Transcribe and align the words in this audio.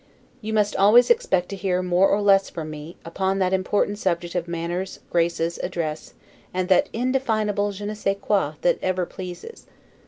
You 0.41 0.51
must 0.51 0.75
always 0.75 1.11
expect 1.11 1.49
to 1.49 1.55
hear, 1.55 1.83
more 1.83 2.09
or 2.09 2.23
less, 2.23 2.49
from 2.49 2.71
me, 2.71 2.97
upon 3.05 3.37
that 3.37 3.53
important 3.53 3.99
subject 3.99 4.33
of 4.33 4.47
manners, 4.47 4.99
graces, 5.11 5.59
address, 5.61 6.15
and 6.51 6.69
that 6.69 6.89
undefinable 6.91 7.71
'je 7.71 7.85
ne 7.85 7.93
sais 7.93 8.17
quoi' 8.19 8.55
that 8.61 8.79
ever 8.81 9.05
pleases. 9.05 9.67